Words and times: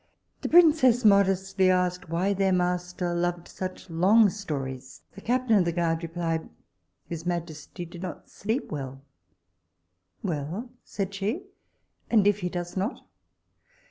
The 0.41 0.49
princess 0.49 1.05
modestly 1.05 1.69
asked, 1.69 2.09
why 2.09 2.33
their 2.33 2.51
master 2.51 3.13
loved 3.13 3.47
such 3.47 3.87
long 3.87 4.29
stories? 4.29 5.03
The 5.13 5.21
captain 5.21 5.59
of 5.59 5.63
the 5.65 5.71
guard 5.71 6.01
replied, 6.01 6.49
his 7.05 7.23
majesty 7.27 7.85
did 7.85 8.01
not 8.01 8.27
sleep 8.27 8.71
well 8.71 9.03
Well! 10.23 10.71
said 10.83 11.13
she, 11.13 11.43
and 12.09 12.25
if 12.25 12.39
he 12.39 12.49
does 12.49 12.75
not! 12.75 13.05